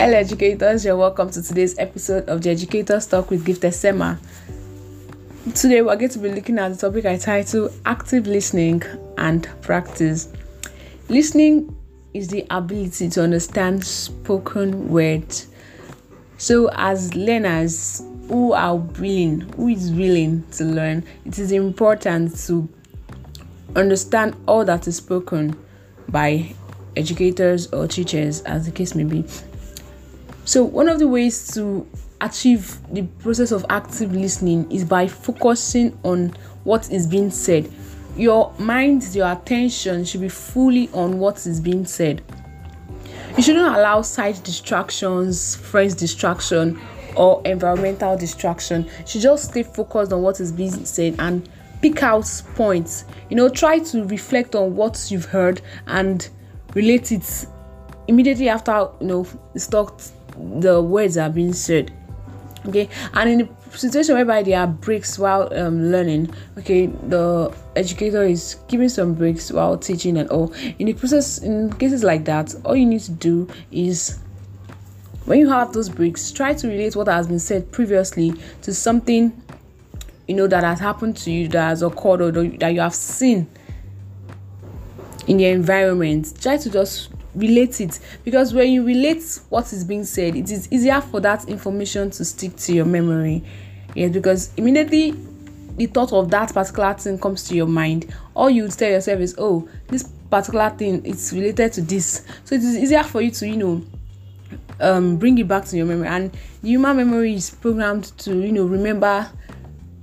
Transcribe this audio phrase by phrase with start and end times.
[0.00, 0.82] Hello, educators.
[0.82, 4.16] You're welcome to today's episode of the Educators Talk with Gift Esema.
[5.54, 8.82] Today, we're going to be looking at the topic I titled Active Listening
[9.18, 10.32] and Practice.
[11.10, 11.76] Listening
[12.14, 15.48] is the ability to understand spoken words.
[16.38, 22.66] So, as learners who are willing, who is willing to learn, it is important to
[23.76, 25.54] understand all that is spoken
[26.08, 26.54] by
[26.96, 29.26] educators or teachers, as the case may be.
[30.50, 31.88] So, one of the ways to
[32.20, 37.70] achieve the process of active listening is by focusing on what is being said.
[38.16, 42.24] Your mind, your attention should be fully on what is being said.
[43.36, 46.80] You shouldn't allow side distractions, friends distraction,
[47.14, 48.86] or environmental distraction.
[48.86, 51.48] You should just stay focused on what is being said and
[51.80, 53.04] pick out points.
[53.28, 56.28] You know, try to reflect on what you've heard and
[56.74, 57.46] relate it
[58.08, 61.92] immediately after you know stopped the words are being said
[62.66, 62.88] okay?
[63.14, 68.56] And in the situation whereby there are breaks while um, learning okay the educator is
[68.68, 70.52] giving some breaks while teaching and all.
[70.78, 74.18] In the process in cases like that all you need to do is
[75.24, 79.32] when you have those breaks try to relate what has been said previously to something
[80.26, 83.48] you know that has happened to you that has occurred or that you have seen
[85.26, 86.32] in your environment.
[86.40, 87.98] Try to just relate it.
[88.24, 92.24] Because when you relate what is being said it is easier for that information to
[92.24, 93.42] stick to your memory.
[93.94, 95.14] Yes because immediately
[95.76, 98.12] the thought of that particular thing comes to your mind.
[98.34, 102.24] All you tell yourself is oh this particular thing it's related to this.
[102.44, 103.84] So it is easier for you to you know
[104.80, 106.08] um, bring it back to your memory.
[106.08, 109.28] And human memory is programmed to you know remember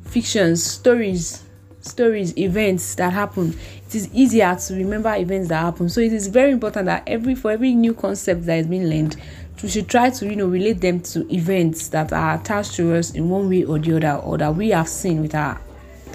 [0.03, 1.46] fictions stories
[1.87, 3.57] stories events that happen.
[3.87, 5.89] It is easier to remember events that happen.
[5.89, 9.15] So it is very important that every for every new concept that is being learned
[9.63, 13.11] we should try to you know relate them to events that are attached to us
[13.11, 15.59] in one way or the other or that we have seen with our,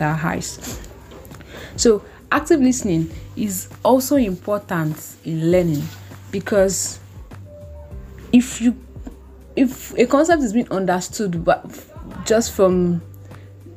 [0.00, 0.80] our eyes.
[1.76, 5.82] So active listening is also important in learning
[6.30, 7.00] because
[8.32, 8.76] if you
[9.56, 11.84] if a concept is being understood but
[12.24, 13.02] just from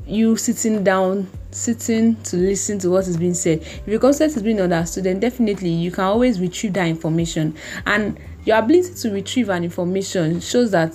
[0.06, 3.61] you sitting down sitting to listen to what is being said.
[3.61, 7.55] If your concept is being understood then definitely you can always retrieve that information.
[7.85, 10.94] And your ability to retrieve an information shows that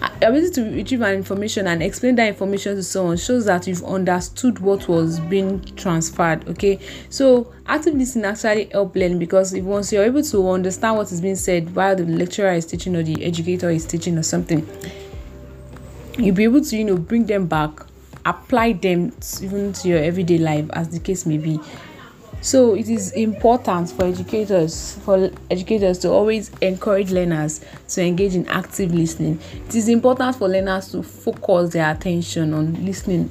[0.00, 3.66] uh, your ability to retrieve an information and explain that information to someone shows that
[3.66, 6.78] you've understood what was being transferred okay?
[7.10, 11.20] So active listening actually help learn because if once you're able to understand what is
[11.20, 14.66] being said while the lecturer is teaching or the educator is teaching or something
[16.16, 17.72] you'll be able to you know bring them back
[18.24, 19.12] apply them
[19.42, 21.60] even to your everyday life as the case may be.
[22.40, 28.46] So it is important for educators for educators to always encourage learners to engage in
[28.48, 29.40] active listening.
[29.66, 33.30] It is important for learners to focus their attention on listening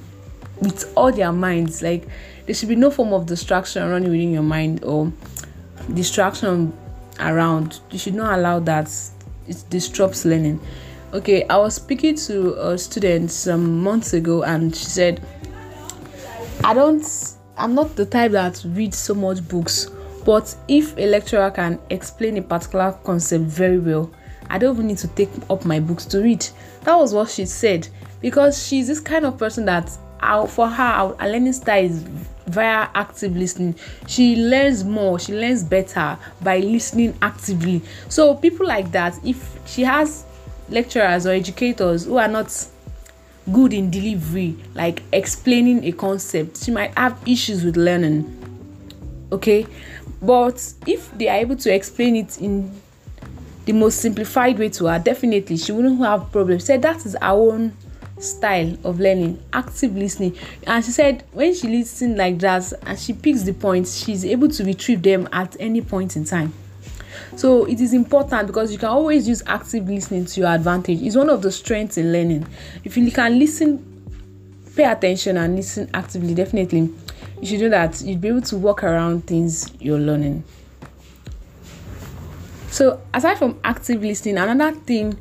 [0.62, 1.84] with all their minds.
[1.84, 2.08] Like
[2.48, 5.12] there should be no form of distraction running within your mind or
[5.94, 6.74] distraction
[7.20, 7.82] around.
[7.92, 8.92] You should not allow that.
[9.48, 10.60] It disrupts learning
[11.14, 15.24] okay i was speaking to a student some months ago and she said
[16.64, 19.92] i don't i'm not the type that reads so much books
[20.26, 24.12] but if a lecturer can explain a particular concept very well
[24.50, 26.46] i don't even need to take up my books to read.
[26.82, 27.88] That was what she said
[28.22, 29.90] because she's this kind of person that
[30.50, 32.04] for her our, our learning style is
[32.48, 33.76] via active listening.
[34.08, 37.82] She learns more she learns better by listening actively.
[38.10, 40.26] So people like that if she has
[40.74, 42.68] lecturers or educators who are not
[43.52, 48.40] good in delivery, like explaining a concept, she might have issues with learning.
[49.32, 49.66] Okay,
[50.22, 52.72] but if they are able to explain it in
[53.66, 56.66] the most simplified way to her, definitely she wouldn't have problems.
[56.66, 57.76] Said that is our own
[58.20, 60.38] style of learning, active listening.
[60.66, 64.50] And she said when she listens like that and she picks the points, she's able
[64.50, 66.54] to retrieve them at any point in time.
[67.36, 71.02] So it is important because you can always use active listening to your advantage.
[71.02, 72.48] It's one of the strengths in learning.
[72.84, 73.84] If you can listen,
[74.76, 76.94] pay attention and listen actively, definitely
[77.44, 78.02] you should do that.
[78.02, 80.46] You'd be able to work around things you're learning.
[82.70, 85.18] So aside from active listening, another thing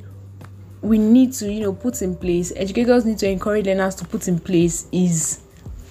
[0.82, 4.28] we need to you know put in place, educators need to encourage learners to put
[4.28, 5.40] in place is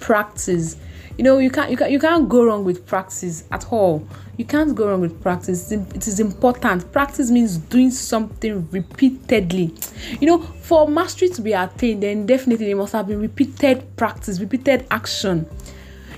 [0.00, 0.76] practice
[1.18, 4.06] you know you can't you, can, you can't go wrong with practice at all
[4.36, 9.74] you can't go wrong with practice it is important practice means doing something repeatedly
[10.20, 14.40] you know for mastery to be attained then definitely there must have been repeated practice
[14.40, 15.46] repeated action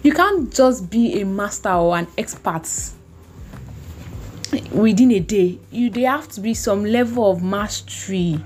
[0.02, 2.68] you can't just be a master or an expert
[4.70, 5.58] within a day.
[5.70, 8.40] You there have to be some level of mastery.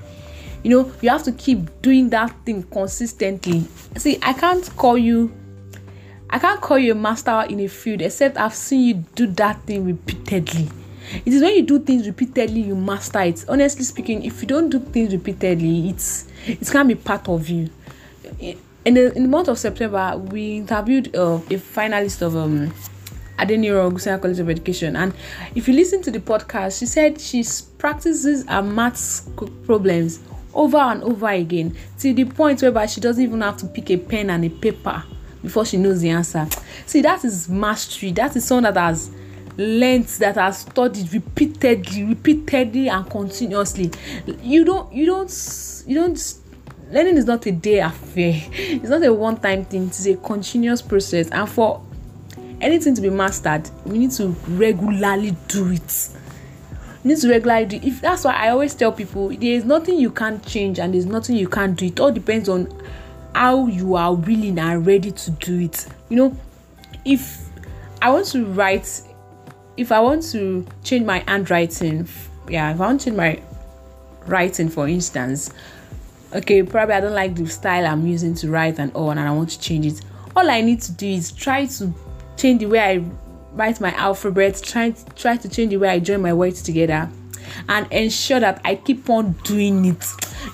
[0.63, 3.67] You know, you have to keep doing that thing consistently.
[3.97, 5.33] See, I can't call you
[6.31, 9.63] I can't call you a master in a field except I've seen you do that
[9.63, 10.69] thing repeatedly.
[11.25, 13.45] It is when you do things repeatedly you master it.
[13.49, 17.71] Honestly speaking, if you don't do things repeatedly, it's it can be part of you.
[18.85, 22.75] In the, in the month of September, we interviewed uh, a finalist of um
[23.39, 24.97] Adeniran Ogunsanya College of Education.
[24.97, 25.15] And
[25.55, 27.43] if you listen to the podcast, she said she
[27.79, 29.29] practices her maths
[29.65, 30.21] problems
[30.53, 33.97] over and over again to the point whereby she doesn't even have to pick a
[33.97, 35.05] pen and a paper
[35.43, 36.47] before she knows the answer.
[36.87, 38.13] See, that is mastery.
[38.13, 39.11] That is someone that has
[39.57, 43.91] learned, that has studied repeatedly, repeatedly and continuously.
[44.43, 46.35] You don't, you don't, you don't.
[46.91, 48.43] Learning is not a day affair.
[48.51, 49.89] It's not a one-time thing.
[49.89, 51.29] It's a continuous process.
[51.31, 51.83] And for
[52.61, 56.09] anything to be mastered we need to regularly do it
[57.05, 60.11] need to regularly do if that's why i always tell people there is nothing you
[60.11, 62.67] can't change and there's nothing you can't do it all depends on
[63.39, 65.87] how you are willing and ready to do it.
[66.09, 66.37] You know
[67.05, 67.49] if
[68.03, 69.03] i want to write
[69.77, 72.07] if i want to change my handwriting
[72.49, 73.41] yeah if i want to change my
[74.27, 75.53] writing for instance
[76.35, 79.31] okay probably i don't like the style i'm using to write and all and i
[79.31, 80.01] want to change it.
[80.37, 81.93] All i need to do is try to
[82.37, 83.05] change the way I
[83.53, 87.11] write my alphabet, try try to change the way I join my words together,
[87.69, 90.05] and ensure that I keep on doing it.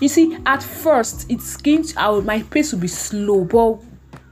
[0.00, 3.74] You see, at first it's going to I my pace will be slow, but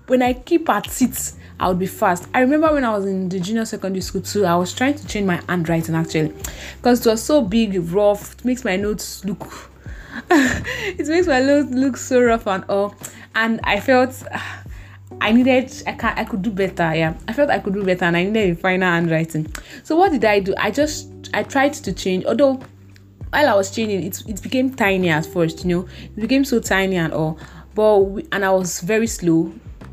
[0.06, 2.28] when I keep at it, I would be fast.
[2.34, 5.06] I remember when I was in the junior secondary school too, I was trying to
[5.06, 6.34] change my handwriting actually
[6.76, 9.70] because it was so big, rough, it makes my notes look
[10.30, 12.94] it makes my notes look so rough and all.
[13.34, 14.22] And I felt
[15.20, 16.94] I needed I can I could do better.
[16.94, 19.52] Yeah, I felt I could do better, and I needed a final handwriting.
[19.84, 20.54] So what did I do?
[20.58, 22.24] I just I tried to change.
[22.24, 22.60] Although
[23.30, 25.64] while I was changing, it it became tiny at first.
[25.64, 27.38] You know, it became so tiny and all.
[27.74, 29.52] But we, and I was very slow.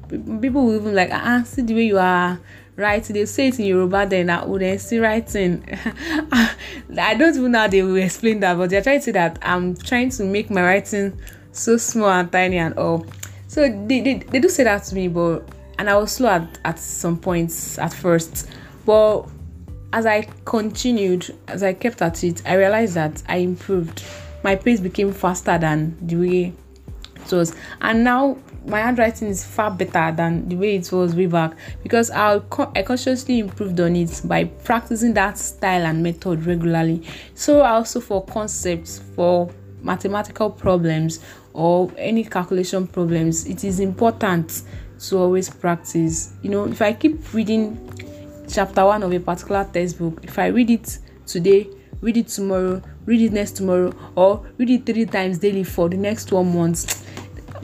[0.10, 2.40] People will even like ah see the way you are
[2.76, 3.14] writing.
[3.14, 5.64] They say it in Yoruba then I would then see writing.
[6.32, 9.40] I don't even know how they will explain that, but they're trying to say that
[9.42, 11.18] I'm trying to make my writing
[11.52, 13.06] so small and tiny and all.
[13.48, 15.48] So they, they, they do say that to me, but
[15.78, 18.50] and I was slow at, at some points at first.
[18.86, 19.22] But
[19.92, 24.04] as I continued, as I kept at it, I realized that I improved.
[24.44, 26.54] My pace became faster than the way
[27.16, 27.56] it was.
[27.82, 32.12] And now my handwriting is far better than the way it was way back because
[32.12, 32.36] I,
[32.76, 37.04] I consciously improved on it by practicing that style and method regularly.
[37.34, 39.50] So also for concepts, for
[39.82, 41.20] mathematical problems
[41.54, 44.64] or any calculation problems it is important
[45.00, 47.78] to always practice you know if i keep reading
[48.50, 50.24] chapter one of a particular textbook.
[50.24, 51.70] If i read it today
[52.02, 55.98] read it tomorrow read it next tomorrow or read it three times daily for the
[55.98, 57.06] next one month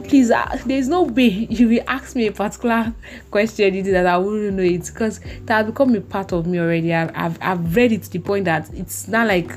[0.08, 2.92] please uh, there's no way you will ask me a particular
[3.30, 6.92] question that i wouldn't know it because it has become a part of me already.
[6.92, 9.50] I've, I've, I've read it to the point that it's not like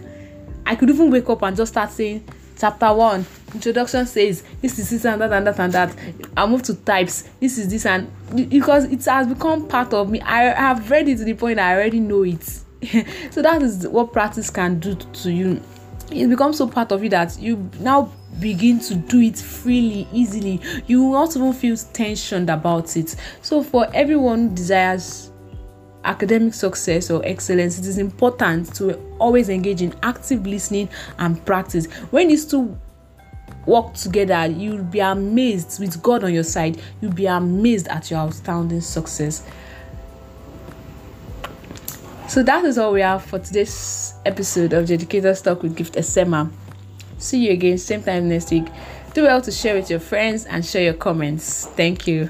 [0.65, 2.23] i could even wake up and just start saying
[2.59, 5.95] chapter one introduction says this is this and that and that and that.
[6.37, 7.23] I move to types.
[7.39, 8.11] This is this and
[8.49, 10.21] because it has become part of me.
[10.21, 12.61] I have read it to the point i already know it.
[13.31, 15.61] So that is what practice can do to you.
[16.11, 20.61] It becomes so part of you that you now begin to do it freely easily.
[20.87, 23.15] You will not even feel tensioned about it.
[23.41, 25.28] So for everyone who desires
[26.03, 31.85] academic success or excellence, it is important to always engage in active listening and practice.
[32.11, 32.77] When these two
[33.65, 38.27] work together, you'll be amazed with God on your side, you'll be amazed at your
[38.27, 39.43] astounding success.
[42.27, 45.95] So that is all we have for today's episode of the Educator's Talk with Gift
[45.95, 46.51] Esema.
[47.17, 48.67] See you again, same time next week.
[49.13, 51.65] Do well to share with your friends and share your comments.
[51.75, 52.29] Thank you.